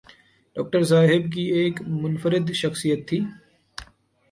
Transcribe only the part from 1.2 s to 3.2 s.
کی ایک منفرد شخصیت تھی۔